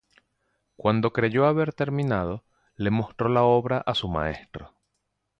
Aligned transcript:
Cuando 0.77 1.13
creyó 1.13 1.45
haber 1.45 1.73
terminado, 1.73 2.43
le 2.75 2.89
mostró 2.89 3.29
la 3.29 3.43
obra 3.43 3.77
a 3.85 3.93
su 3.93 4.07
maestro. 4.09 4.73